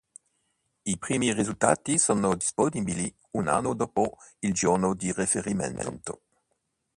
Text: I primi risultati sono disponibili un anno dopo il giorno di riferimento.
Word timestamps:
I 0.85 0.97
primi 0.97 1.31
risultati 1.31 1.99
sono 1.99 2.33
disponibili 2.33 3.15
un 3.33 3.47
anno 3.47 3.75
dopo 3.75 4.17
il 4.39 4.51
giorno 4.51 4.95
di 4.95 5.13
riferimento. 5.13 6.21